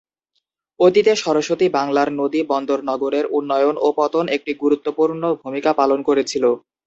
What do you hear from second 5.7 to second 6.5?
পালন করেছিল।